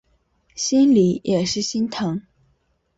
[0.55, 2.23] 心里也是心疼